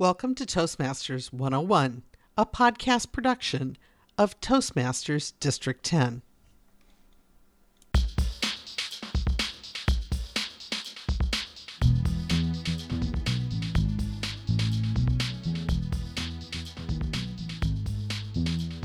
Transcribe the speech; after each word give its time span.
Welcome 0.00 0.34
to 0.36 0.46
Toastmasters 0.46 1.30
101, 1.30 2.04
a 2.38 2.46
podcast 2.46 3.12
production 3.12 3.76
of 4.16 4.40
Toastmasters 4.40 5.34
District 5.40 5.84
10. 5.84 6.22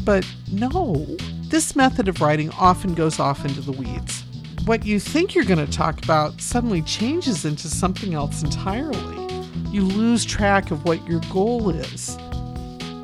But 0.04 0.27
no, 0.52 1.05
this 1.43 1.77
method 1.77 2.09
of 2.09 2.20
writing 2.20 2.50
often 2.59 2.93
goes 2.93 3.21
off 3.21 3.45
into 3.45 3.61
the 3.61 3.71
weeds. 3.71 4.25
What 4.66 4.86
you 4.86 5.00
think 5.00 5.34
you're 5.34 5.45
going 5.45 5.66
to 5.66 5.71
talk 5.71 6.04
about 6.04 6.41
suddenly 6.41 6.82
changes 6.82 7.45
into 7.45 7.70
something 7.70 8.13
else 8.13 8.43
entirely. 8.43 9.25
You 9.69 9.83
lose 9.83 10.25
track 10.25 10.71
of 10.71 10.83
what 10.83 11.07
your 11.07 11.21
goal 11.32 11.69
is. 11.69 12.18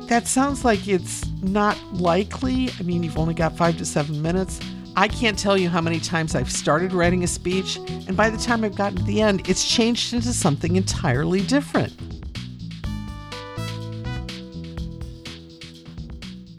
That 0.08 0.24
sounds 0.26 0.66
like 0.66 0.86
it's 0.86 1.26
not 1.40 1.78
likely. 1.94 2.68
I 2.78 2.82
mean, 2.82 3.02
you've 3.02 3.16
only 3.16 3.32
got 3.32 3.56
five 3.56 3.78
to 3.78 3.86
seven 3.86 4.20
minutes. 4.20 4.60
I 4.94 5.08
can't 5.08 5.38
tell 5.38 5.56
you 5.56 5.70
how 5.70 5.80
many 5.80 5.98
times 5.98 6.34
I've 6.34 6.52
started 6.52 6.92
writing 6.92 7.24
a 7.24 7.26
speech, 7.26 7.76
and 7.76 8.14
by 8.14 8.28
the 8.28 8.36
time 8.36 8.64
I've 8.64 8.76
gotten 8.76 8.98
to 8.98 9.04
the 9.04 9.22
end, 9.22 9.48
it's 9.48 9.66
changed 9.66 10.12
into 10.12 10.34
something 10.34 10.76
entirely 10.76 11.40
different. 11.40 11.94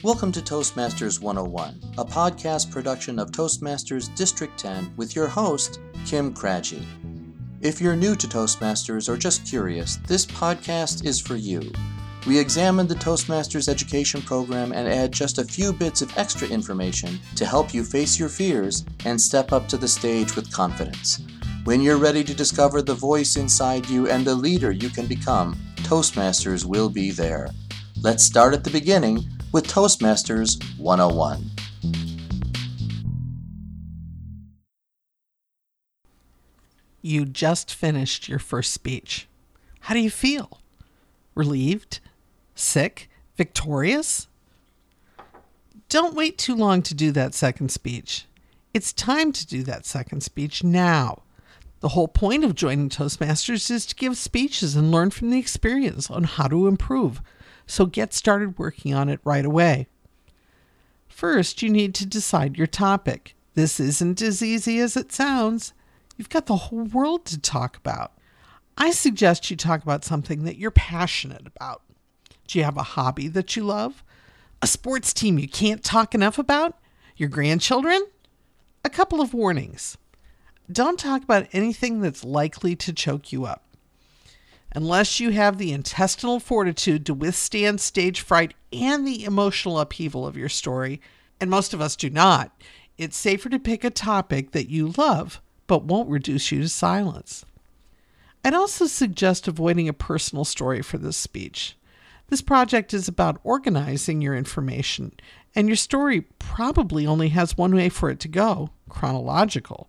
Welcome 0.02 0.32
to 0.32 0.40
Toastmasters 0.40 1.20
101, 1.20 1.80
a 1.98 2.04
podcast 2.04 2.72
production 2.72 3.20
of 3.20 3.30
Toastmasters 3.30 4.12
District 4.16 4.58
10 4.58 4.94
with 4.96 5.14
your 5.14 5.28
host, 5.28 5.78
Kim 6.04 6.34
Craggy. 6.34 6.84
If 7.64 7.80
you're 7.80 7.96
new 7.96 8.14
to 8.14 8.28
Toastmasters 8.28 9.08
or 9.08 9.16
just 9.16 9.46
curious, 9.46 9.96
this 10.06 10.26
podcast 10.26 11.06
is 11.06 11.18
for 11.18 11.34
you. 11.34 11.72
We 12.26 12.38
examine 12.38 12.86
the 12.86 12.94
Toastmasters 12.94 13.70
education 13.70 14.20
program 14.20 14.72
and 14.72 14.86
add 14.86 15.12
just 15.12 15.38
a 15.38 15.44
few 15.46 15.72
bits 15.72 16.02
of 16.02 16.14
extra 16.18 16.46
information 16.46 17.18
to 17.36 17.46
help 17.46 17.72
you 17.72 17.82
face 17.82 18.18
your 18.18 18.28
fears 18.28 18.84
and 19.06 19.18
step 19.18 19.50
up 19.50 19.66
to 19.68 19.78
the 19.78 19.88
stage 19.88 20.36
with 20.36 20.52
confidence. 20.52 21.22
When 21.64 21.80
you're 21.80 21.96
ready 21.96 22.22
to 22.24 22.34
discover 22.34 22.82
the 22.82 22.92
voice 22.92 23.36
inside 23.36 23.88
you 23.88 24.10
and 24.10 24.26
the 24.26 24.34
leader 24.34 24.70
you 24.70 24.90
can 24.90 25.06
become, 25.06 25.56
Toastmasters 25.76 26.66
will 26.66 26.90
be 26.90 27.12
there. 27.12 27.48
Let's 28.02 28.24
start 28.24 28.52
at 28.52 28.62
the 28.62 28.68
beginning 28.68 29.24
with 29.52 29.66
Toastmasters 29.68 30.62
101. 30.76 31.53
You 37.06 37.26
just 37.26 37.74
finished 37.74 38.30
your 38.30 38.38
first 38.38 38.72
speech. 38.72 39.28
How 39.80 39.92
do 39.92 40.00
you 40.00 40.08
feel? 40.08 40.62
Relieved? 41.34 42.00
Sick? 42.54 43.10
Victorious? 43.36 44.26
Don't 45.90 46.14
wait 46.14 46.38
too 46.38 46.54
long 46.54 46.80
to 46.80 46.94
do 46.94 47.12
that 47.12 47.34
second 47.34 47.70
speech. 47.70 48.24
It's 48.72 48.90
time 48.90 49.32
to 49.32 49.46
do 49.46 49.62
that 49.64 49.84
second 49.84 50.22
speech 50.22 50.64
now. 50.64 51.24
The 51.80 51.90
whole 51.90 52.08
point 52.08 52.42
of 52.42 52.54
joining 52.54 52.88
Toastmasters 52.88 53.70
is 53.70 53.84
to 53.84 53.94
give 53.94 54.16
speeches 54.16 54.74
and 54.74 54.90
learn 54.90 55.10
from 55.10 55.28
the 55.28 55.38
experience 55.38 56.10
on 56.10 56.24
how 56.24 56.48
to 56.48 56.66
improve 56.66 57.20
so 57.66 57.84
get 57.84 58.14
started 58.14 58.58
working 58.58 58.94
on 58.94 59.10
it 59.10 59.20
right 59.24 59.44
away. 59.44 59.88
First, 61.06 61.60
you 61.60 61.68
need 61.68 61.94
to 61.96 62.06
decide 62.06 62.56
your 62.56 62.66
topic. 62.66 63.34
This 63.52 63.78
isn't 63.78 64.22
as 64.22 64.42
easy 64.42 64.78
as 64.78 64.96
it 64.96 65.12
sounds. 65.12 65.74
You've 66.16 66.28
got 66.28 66.46
the 66.46 66.56
whole 66.56 66.84
world 66.84 67.24
to 67.26 67.38
talk 67.38 67.76
about. 67.76 68.12
I 68.76 68.90
suggest 68.90 69.50
you 69.50 69.56
talk 69.56 69.82
about 69.82 70.04
something 70.04 70.44
that 70.44 70.56
you're 70.56 70.70
passionate 70.70 71.46
about. 71.46 71.82
Do 72.46 72.58
you 72.58 72.64
have 72.64 72.76
a 72.76 72.82
hobby 72.82 73.28
that 73.28 73.56
you 73.56 73.64
love? 73.64 74.02
A 74.62 74.66
sports 74.66 75.12
team 75.12 75.38
you 75.38 75.48
can't 75.48 75.82
talk 75.82 76.14
enough 76.14 76.38
about? 76.38 76.78
Your 77.16 77.28
grandchildren? 77.28 78.06
A 78.84 78.90
couple 78.90 79.20
of 79.20 79.34
warnings. 79.34 79.96
Don't 80.70 80.98
talk 80.98 81.22
about 81.22 81.46
anything 81.52 82.00
that's 82.00 82.24
likely 82.24 82.74
to 82.76 82.92
choke 82.92 83.32
you 83.32 83.44
up 83.44 83.64
unless 84.74 85.20
you 85.20 85.30
have 85.30 85.56
the 85.56 85.72
intestinal 85.72 86.40
fortitude 86.40 87.06
to 87.06 87.14
withstand 87.14 87.80
stage 87.80 88.20
fright 88.20 88.54
and 88.72 89.06
the 89.06 89.24
emotional 89.24 89.78
upheaval 89.78 90.26
of 90.26 90.36
your 90.36 90.48
story, 90.48 91.00
and 91.40 91.48
most 91.48 91.72
of 91.72 91.80
us 91.80 91.94
do 91.94 92.10
not, 92.10 92.50
it's 92.98 93.16
safer 93.16 93.48
to 93.48 93.58
pick 93.58 93.84
a 93.84 93.90
topic 93.90 94.50
that 94.50 94.68
you 94.68 94.92
love 94.96 95.40
but 95.66 95.84
won't 95.84 96.08
reduce 96.08 96.52
you 96.52 96.60
to 96.62 96.68
silence. 96.68 97.44
I'd 98.44 98.54
also 98.54 98.86
suggest 98.86 99.48
avoiding 99.48 99.88
a 99.88 99.94
personal 99.94 100.44
story 100.44 100.82
for 100.82 100.98
this 100.98 101.16
speech. 101.16 101.76
This 102.28 102.42
project 102.42 102.92
is 102.92 103.08
about 103.08 103.40
organizing 103.42 104.20
your 104.20 104.34
information, 104.34 105.12
and 105.54 105.68
your 105.68 105.76
story 105.76 106.22
probably 106.38 107.06
only 107.06 107.28
has 107.30 107.56
one 107.56 107.74
way 107.74 107.88
for 107.88 108.10
it 108.10 108.20
to 108.20 108.28
go 108.28 108.70
chronological. 108.88 109.88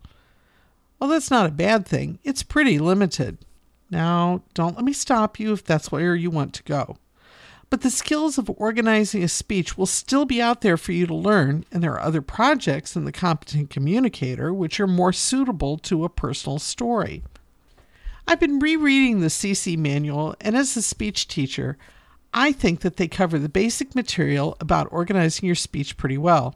Well, 0.99 1.09
that's 1.09 1.31
not 1.31 1.45
a 1.45 1.51
bad 1.51 1.85
thing, 1.85 2.19
it's 2.23 2.43
pretty 2.43 2.79
limited. 2.79 3.37
Now, 3.89 4.41
don't 4.53 4.75
let 4.75 4.85
me 4.85 4.93
stop 4.93 5.39
you 5.39 5.53
if 5.53 5.63
that's 5.63 5.91
where 5.91 6.15
you 6.15 6.29
want 6.29 6.53
to 6.53 6.63
go. 6.63 6.97
But 7.69 7.81
the 7.81 7.89
skills 7.89 8.37
of 8.37 8.51
organizing 8.57 9.23
a 9.23 9.27
speech 9.27 9.77
will 9.77 9.85
still 9.85 10.25
be 10.25 10.41
out 10.41 10.61
there 10.61 10.77
for 10.77 10.91
you 10.91 11.07
to 11.07 11.15
learn, 11.15 11.65
and 11.71 11.83
there 11.83 11.93
are 11.93 12.01
other 12.01 12.21
projects 12.21 12.95
in 12.95 13.05
the 13.05 13.11
Competent 13.11 13.69
Communicator 13.69 14.53
which 14.53 14.79
are 14.79 14.87
more 14.87 15.11
suitable 15.11 15.77
to 15.79 16.03
a 16.03 16.09
personal 16.09 16.59
story. 16.59 17.23
I've 18.27 18.39
been 18.39 18.59
rereading 18.59 19.19
the 19.19 19.27
CC 19.27 19.77
manual, 19.77 20.35
and 20.41 20.55
as 20.55 20.77
a 20.77 20.81
speech 20.81 21.27
teacher, 21.27 21.77
I 22.33 22.51
think 22.51 22.81
that 22.81 22.97
they 22.97 23.07
cover 23.07 23.39
the 23.39 23.49
basic 23.49 23.95
material 23.95 24.57
about 24.59 24.87
organizing 24.91 25.45
your 25.45 25.55
speech 25.55 25.97
pretty 25.97 26.17
well. 26.17 26.55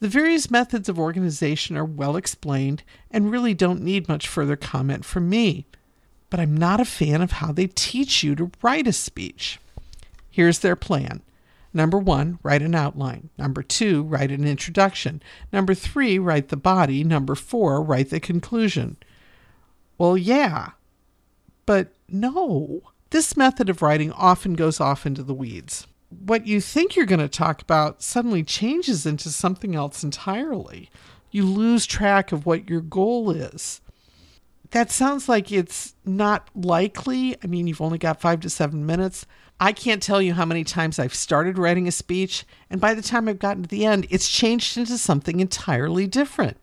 The 0.00 0.08
various 0.08 0.50
methods 0.50 0.88
of 0.88 0.98
organization 0.98 1.76
are 1.76 1.84
well 1.84 2.16
explained 2.16 2.82
and 3.10 3.30
really 3.30 3.54
don't 3.54 3.82
need 3.82 4.08
much 4.08 4.26
further 4.28 4.56
comment 4.56 5.04
from 5.04 5.28
me 5.28 5.66
but 6.32 6.40
I'm 6.40 6.56
not 6.56 6.80
a 6.80 6.86
fan 6.86 7.20
of 7.20 7.32
how 7.32 7.52
they 7.52 7.66
teach 7.66 8.22
you 8.22 8.34
to 8.36 8.50
write 8.62 8.86
a 8.86 8.92
speech. 8.94 9.60
Here's 10.32 10.60
their 10.60 10.74
plan. 10.74 11.22
Number 11.74 11.98
one, 11.98 12.38
write 12.42 12.62
an 12.62 12.74
outline. 12.74 13.28
Number 13.38 13.62
two, 13.62 14.02
write 14.02 14.30
an 14.30 14.46
introduction. 14.46 15.22
Number 15.52 15.74
three, 15.74 16.18
write 16.18 16.48
the 16.48 16.56
body. 16.56 17.04
Number 17.04 17.34
four, 17.34 17.82
write 17.82 18.10
the 18.10 18.18
conclusion. 18.18 18.96
Well, 19.98 20.16
yeah, 20.16 20.70
but 21.66 21.92
no. 22.08 22.82
This 23.10 23.36
method 23.36 23.68
of 23.68 23.82
writing 23.82 24.10
often 24.12 24.54
goes 24.54 24.80
off 24.80 25.06
into 25.06 25.22
the 25.22 25.34
weeds. 25.34 25.86
What 26.08 26.46
you 26.46 26.60
think 26.60 26.96
you're 26.96 27.06
going 27.06 27.20
to 27.20 27.28
talk 27.28 27.60
about 27.60 28.02
suddenly 28.02 28.42
changes 28.42 29.06
into 29.06 29.28
something 29.28 29.74
else 29.74 30.02
entirely. 30.02 30.90
You 31.30 31.44
lose 31.44 31.86
track 31.86 32.32
of 32.32 32.46
what 32.46 32.68
your 32.68 32.80
goal 32.80 33.30
is 33.30 33.82
that 34.72 34.90
sounds 34.90 35.28
like 35.28 35.52
it's 35.52 35.94
not 36.04 36.48
likely. 36.54 37.36
I 37.42 37.46
mean, 37.46 37.66
you've 37.66 37.80
only 37.80 37.98
got 37.98 38.20
five 38.20 38.40
to 38.40 38.50
seven 38.50 38.84
minutes. 38.84 39.26
I 39.60 39.72
can't 39.72 40.02
tell 40.02 40.20
you 40.20 40.34
how 40.34 40.46
many 40.46 40.64
times 40.64 40.98
I've 40.98 41.14
started 41.14 41.56
writing 41.56 41.86
a 41.86 41.92
speech, 41.92 42.44
and 42.68 42.80
by 42.80 42.94
the 42.94 43.02
time 43.02 43.28
I've 43.28 43.38
gotten 43.38 43.62
to 43.62 43.68
the 43.68 43.84
end, 43.84 44.06
it's 44.10 44.28
changed 44.28 44.76
into 44.76 44.98
something 44.98 45.40
entirely 45.40 46.06
different. 46.06 46.56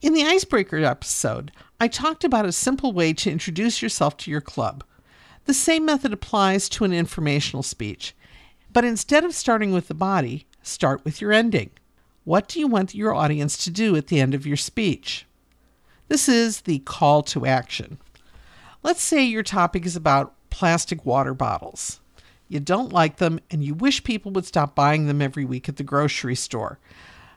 In 0.00 0.14
the 0.14 0.22
Icebreaker 0.22 0.78
episode, 0.78 1.50
I 1.80 1.88
talked 1.88 2.22
about 2.22 2.46
a 2.46 2.52
simple 2.52 2.92
way 2.92 3.12
to 3.12 3.30
introduce 3.30 3.82
yourself 3.82 4.16
to 4.18 4.30
your 4.30 4.40
club. 4.40 4.84
The 5.46 5.54
same 5.54 5.84
method 5.84 6.12
applies 6.12 6.68
to 6.70 6.84
an 6.84 6.92
informational 6.92 7.64
speech, 7.64 8.14
but 8.72 8.84
instead 8.84 9.24
of 9.24 9.34
starting 9.34 9.72
with 9.72 9.88
the 9.88 9.94
body, 9.94 10.46
start 10.62 11.04
with 11.04 11.20
your 11.20 11.32
ending. 11.32 11.70
What 12.22 12.46
do 12.46 12.60
you 12.60 12.68
want 12.68 12.94
your 12.94 13.14
audience 13.14 13.56
to 13.64 13.70
do 13.70 13.96
at 13.96 14.06
the 14.06 14.20
end 14.20 14.34
of 14.34 14.46
your 14.46 14.56
speech? 14.56 15.26
This 16.08 16.28
is 16.28 16.62
the 16.62 16.80
call 16.80 17.22
to 17.24 17.46
action. 17.46 17.98
Let's 18.82 19.02
say 19.02 19.24
your 19.24 19.42
topic 19.42 19.84
is 19.84 19.96
about 19.96 20.34
plastic 20.50 21.04
water 21.04 21.34
bottles. 21.34 22.00
You 22.48 22.60
don't 22.60 22.92
like 22.92 23.16
them 23.18 23.40
and 23.50 23.62
you 23.62 23.74
wish 23.74 24.04
people 24.04 24.32
would 24.32 24.46
stop 24.46 24.74
buying 24.74 25.06
them 25.06 25.20
every 25.20 25.44
week 25.44 25.68
at 25.68 25.76
the 25.76 25.82
grocery 25.82 26.34
store. 26.34 26.78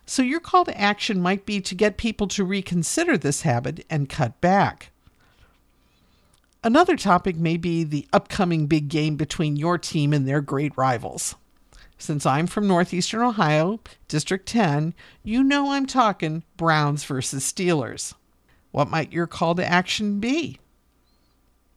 So, 0.06 0.24
your 0.24 0.40
call 0.40 0.66
to 0.66 0.80
action 0.80 1.22
might 1.22 1.46
be 1.46 1.62
to 1.62 1.76
get 1.76 1.98
people 1.98 2.28
to 2.30 2.44
reconsider 2.44 3.18
this 3.18 3.44
habit 3.44 3.86
and 3.90 4.10
cut 4.10 4.40
back. 4.42 4.92
Another 6.64 6.96
topic 6.96 7.36
may 7.36 7.58
be 7.58 7.84
the 7.84 8.08
upcoming 8.12 8.68
big 8.68 8.88
game 8.88 9.16
between 9.16 9.56
your 9.56 9.78
team 9.78 10.14
and 10.14 10.28
their 10.28 10.42
great 10.42 10.76
rivals. 10.78 11.36
Since 11.98 12.26
I'm 12.26 12.48
from 12.48 12.68
Northeastern 12.68 13.22
Ohio, 13.22 13.80
District 14.08 14.48
10, 14.48 14.94
you 15.24 15.44
know 15.44 15.72
I'm 15.72 15.86
talking 15.86 16.44
Browns 16.58 17.04
versus 17.04 17.44
Steelers. 17.44 18.14
What 18.72 18.90
might 18.90 19.14
your 19.14 19.28
call 19.28 19.56
to 19.56 19.66
action 19.66 20.20
be? 20.20 20.60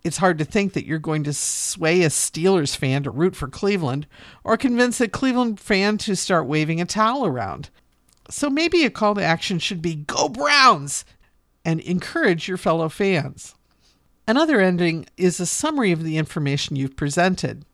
It's 0.02 0.18
hard 0.18 0.38
to 0.38 0.44
think 0.44 0.74
that 0.74 0.84
you're 0.84 0.98
going 0.98 1.24
to 1.24 1.32
sway 1.32 2.02
a 2.02 2.08
Steelers 2.08 2.76
fan 2.76 3.04
to 3.04 3.10
root 3.10 3.34
for 3.34 3.48
Cleveland 3.48 4.06
or 4.44 4.56
convince 4.56 5.00
a 5.00 5.08
Cleveland 5.08 5.58
fan 5.58 5.96
to 5.98 6.14
start 6.14 6.46
waving 6.46 6.80
a 6.80 6.84
towel 6.84 7.24
around. 7.24 7.70
So 8.30 8.50
maybe 8.50 8.84
a 8.84 8.90
call 8.90 9.14
to 9.14 9.22
action 9.22 9.58
should 9.58 9.80
be 9.80 9.94
Go 9.94 10.28
Browns 10.28 11.04
and 11.64 11.80
encourage 11.80 12.48
your 12.48 12.58
fellow 12.58 12.88
fans. 12.90 13.54
Another 14.28 14.60
ending 14.60 15.06
is 15.16 15.40
a 15.40 15.46
summary 15.46 15.92
of 15.92 16.04
the 16.04 16.18
information 16.18 16.76
you've 16.76 16.96
presented. 16.96 17.64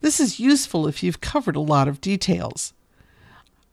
This 0.00 0.18
is 0.18 0.40
useful 0.40 0.86
if 0.86 1.02
you've 1.02 1.20
covered 1.20 1.56
a 1.56 1.60
lot 1.60 1.88
of 1.88 2.00
details. 2.00 2.72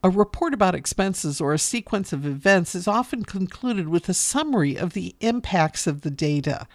A 0.04 0.10
report 0.10 0.54
about 0.54 0.76
expenses 0.76 1.42
or 1.42 1.54
a 1.54 1.60
sequence 1.60 2.14
of 2.14 2.26
events 2.26 2.76
is 2.76 2.88
often 2.88 3.24
concluded 3.24 3.88
with 3.88 4.08
a 4.08 4.14
summary 4.14 4.76
of 4.76 4.94
the 4.94 5.16
impacts 5.22 5.88
of 5.88 6.02
the 6.02 6.12
data. 6.12 6.68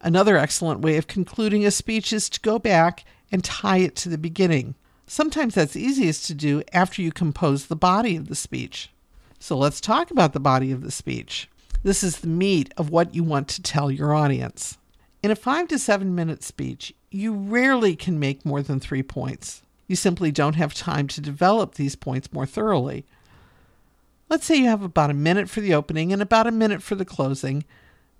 Another 0.00 0.36
excellent 0.36 0.80
way 0.80 0.98
of 0.98 1.06
concluding 1.06 1.64
a 1.64 1.70
speech 1.70 2.12
is 2.12 2.28
to 2.28 2.40
go 2.40 2.58
back 2.58 3.04
and 3.30 3.42
tie 3.42 3.78
it 3.78 3.96
to 3.96 4.08
the 4.10 4.18
beginning. 4.18 4.74
Sometimes 5.06 5.54
that's 5.54 5.74
easiest 5.74 6.26
to 6.26 6.34
do 6.34 6.62
after 6.72 7.00
you 7.00 7.12
compose 7.12 7.66
the 7.66 7.76
body 7.76 8.16
of 8.16 8.28
the 8.28 8.34
speech. 8.34 8.90
So 9.38 9.56
let's 9.56 9.80
talk 9.80 10.10
about 10.10 10.34
the 10.34 10.40
body 10.40 10.70
of 10.70 10.82
the 10.82 10.90
speech. 10.90 11.48
This 11.82 12.04
is 12.04 12.18
the 12.18 12.28
meat 12.28 12.72
of 12.76 12.90
what 12.90 13.14
you 13.14 13.24
want 13.24 13.48
to 13.48 13.62
tell 13.62 13.90
your 13.90 14.14
audience. 14.14 14.76
In 15.22 15.30
a 15.30 15.36
five 15.36 15.68
to 15.68 15.78
seven 15.78 16.14
minute 16.14 16.42
speech, 16.42 16.94
you 17.10 17.32
rarely 17.32 17.96
can 17.96 18.18
make 18.18 18.44
more 18.44 18.62
than 18.62 18.80
three 18.80 19.02
points. 19.02 19.62
You 19.92 19.96
simply 19.96 20.32
don't 20.32 20.54
have 20.54 20.72
time 20.72 21.06
to 21.08 21.20
develop 21.20 21.74
these 21.74 21.96
points 21.96 22.32
more 22.32 22.46
thoroughly. 22.46 23.04
Let's 24.30 24.46
say 24.46 24.56
you 24.56 24.64
have 24.64 24.82
about 24.82 25.10
a 25.10 25.12
minute 25.12 25.50
for 25.50 25.60
the 25.60 25.74
opening 25.74 26.14
and 26.14 26.22
about 26.22 26.46
a 26.46 26.50
minute 26.50 26.82
for 26.82 26.94
the 26.94 27.04
closing. 27.04 27.66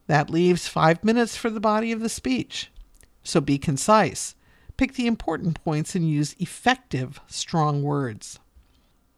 That 0.07 0.29
leaves 0.29 0.69
five 0.69 1.03
minutes 1.03 1.35
for 1.35 1.49
the 1.49 1.61
body 1.61 1.91
of 1.91 2.01
the 2.01 2.11
speech. 2.11 2.71
So 3.23 3.41
be 3.41 3.57
concise. 3.57 4.35
Pick 4.77 4.97
the 4.97 5.07
important 5.07 5.65
points 5.65 5.95
and 5.95 6.07
use 6.07 6.37
effective, 6.39 7.21
strong 7.27 7.83
words. 7.83 8.39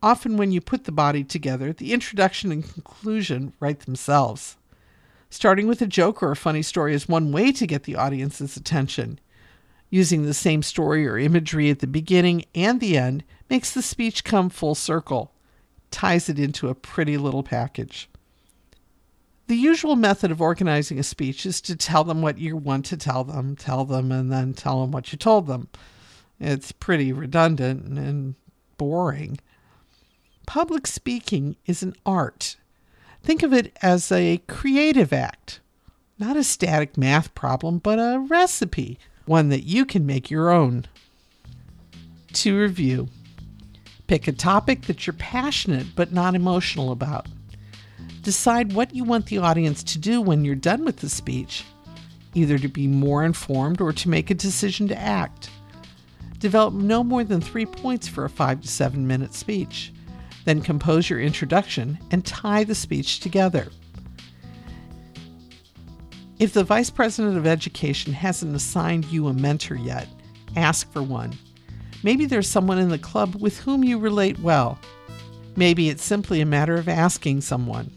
Often, 0.00 0.36
when 0.36 0.52
you 0.52 0.60
put 0.60 0.84
the 0.84 0.92
body 0.92 1.24
together, 1.24 1.72
the 1.72 1.92
introduction 1.92 2.52
and 2.52 2.62
conclusion 2.62 3.52
write 3.58 3.80
themselves. 3.80 4.56
Starting 5.28 5.66
with 5.66 5.82
a 5.82 5.88
joke 5.88 6.22
or 6.22 6.30
a 6.30 6.36
funny 6.36 6.62
story 6.62 6.94
is 6.94 7.08
one 7.08 7.32
way 7.32 7.50
to 7.50 7.66
get 7.66 7.82
the 7.82 7.96
audience's 7.96 8.56
attention. 8.56 9.18
Using 9.94 10.24
the 10.24 10.34
same 10.34 10.64
story 10.64 11.06
or 11.06 11.16
imagery 11.16 11.70
at 11.70 11.78
the 11.78 11.86
beginning 11.86 12.46
and 12.52 12.80
the 12.80 12.98
end 12.98 13.22
makes 13.48 13.70
the 13.70 13.80
speech 13.80 14.24
come 14.24 14.50
full 14.50 14.74
circle, 14.74 15.30
ties 15.92 16.28
it 16.28 16.36
into 16.36 16.68
a 16.68 16.74
pretty 16.74 17.16
little 17.16 17.44
package. 17.44 18.10
The 19.46 19.54
usual 19.54 19.94
method 19.94 20.32
of 20.32 20.40
organizing 20.40 20.98
a 20.98 21.04
speech 21.04 21.46
is 21.46 21.60
to 21.60 21.76
tell 21.76 22.02
them 22.02 22.22
what 22.22 22.38
you 22.38 22.56
want 22.56 22.86
to 22.86 22.96
tell 22.96 23.22
them, 23.22 23.54
tell 23.54 23.84
them, 23.84 24.10
and 24.10 24.32
then 24.32 24.52
tell 24.52 24.80
them 24.80 24.90
what 24.90 25.12
you 25.12 25.16
told 25.16 25.46
them. 25.46 25.68
It's 26.40 26.72
pretty 26.72 27.12
redundant 27.12 27.96
and 27.96 28.34
boring. 28.76 29.38
Public 30.44 30.88
speaking 30.88 31.54
is 31.66 31.84
an 31.84 31.94
art. 32.04 32.56
Think 33.22 33.44
of 33.44 33.52
it 33.52 33.78
as 33.80 34.10
a 34.10 34.42
creative 34.48 35.12
act, 35.12 35.60
not 36.18 36.36
a 36.36 36.42
static 36.42 36.98
math 36.98 37.32
problem, 37.36 37.78
but 37.78 38.00
a 38.00 38.18
recipe 38.18 38.98
one 39.26 39.48
that 39.48 39.64
you 39.64 39.84
can 39.84 40.06
make 40.06 40.30
your 40.30 40.50
own. 40.50 40.86
To 42.32 42.58
review, 42.58 43.08
pick 44.06 44.26
a 44.26 44.32
topic 44.32 44.82
that 44.82 45.06
you're 45.06 45.14
passionate 45.14 45.86
but 45.94 46.12
not 46.12 46.34
emotional 46.34 46.92
about. 46.92 47.26
Decide 48.22 48.72
what 48.72 48.94
you 48.94 49.04
want 49.04 49.26
the 49.26 49.38
audience 49.38 49.82
to 49.84 49.98
do 49.98 50.20
when 50.20 50.44
you're 50.44 50.54
done 50.54 50.84
with 50.84 50.98
the 50.98 51.08
speech, 51.08 51.64
either 52.34 52.58
to 52.58 52.68
be 52.68 52.86
more 52.86 53.24
informed 53.24 53.80
or 53.80 53.92
to 53.92 54.08
make 54.08 54.30
a 54.30 54.34
decision 54.34 54.88
to 54.88 54.98
act. 54.98 55.50
Develop 56.38 56.74
no 56.74 57.04
more 57.04 57.24
than 57.24 57.40
three 57.40 57.66
points 57.66 58.08
for 58.08 58.24
a 58.24 58.30
five 58.30 58.60
to 58.62 58.68
seven 58.68 59.06
minute 59.06 59.34
speech. 59.34 59.92
Then 60.44 60.60
compose 60.60 61.08
your 61.08 61.20
introduction 61.20 61.98
and 62.10 62.24
tie 62.24 62.64
the 62.64 62.74
speech 62.74 63.20
together. 63.20 63.68
If 66.40 66.52
the 66.52 66.64
Vice 66.64 66.90
President 66.90 67.36
of 67.36 67.46
Education 67.46 68.12
hasn't 68.12 68.56
assigned 68.56 69.04
you 69.04 69.28
a 69.28 69.32
mentor 69.32 69.76
yet, 69.76 70.08
ask 70.56 70.90
for 70.92 71.02
one. 71.02 71.32
Maybe 72.02 72.26
there's 72.26 72.48
someone 72.48 72.78
in 72.78 72.88
the 72.88 72.98
club 72.98 73.36
with 73.36 73.60
whom 73.60 73.84
you 73.84 73.98
relate 73.98 74.40
well. 74.40 74.78
Maybe 75.54 75.88
it's 75.88 76.02
simply 76.02 76.40
a 76.40 76.46
matter 76.46 76.74
of 76.74 76.88
asking 76.88 77.42
someone. 77.42 77.92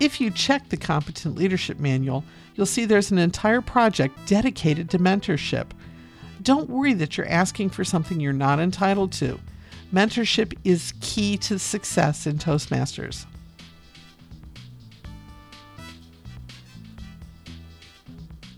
If 0.00 0.18
you 0.18 0.30
check 0.30 0.68
the 0.68 0.78
Competent 0.78 1.36
Leadership 1.36 1.78
Manual, 1.78 2.24
you'll 2.54 2.66
see 2.66 2.86
there's 2.86 3.10
an 3.10 3.18
entire 3.18 3.60
project 3.60 4.26
dedicated 4.26 4.88
to 4.90 4.98
mentorship. 4.98 5.66
Don't 6.42 6.70
worry 6.70 6.94
that 6.94 7.18
you're 7.18 7.28
asking 7.28 7.70
for 7.70 7.84
something 7.84 8.18
you're 8.18 8.32
not 8.32 8.60
entitled 8.60 9.12
to. 9.12 9.38
Mentorship 9.92 10.56
is 10.64 10.94
key 11.00 11.36
to 11.38 11.58
success 11.58 12.26
in 12.26 12.38
Toastmasters. 12.38 13.26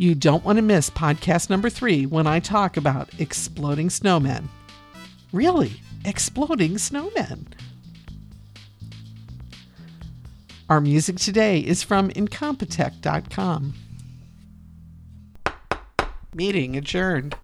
You 0.00 0.14
don't 0.14 0.46
want 0.46 0.56
to 0.56 0.62
miss 0.62 0.88
podcast 0.88 1.50
number 1.50 1.68
three 1.68 2.06
when 2.06 2.26
I 2.26 2.40
talk 2.40 2.78
about 2.78 3.10
exploding 3.18 3.88
snowmen. 3.88 4.44
Really, 5.30 5.82
exploding 6.06 6.76
snowmen. 6.76 7.48
Our 10.70 10.80
music 10.80 11.16
today 11.16 11.58
is 11.58 11.82
from 11.82 12.08
Incompetech.com. 12.08 13.74
Meeting 16.32 16.76
adjourned. 16.78 17.36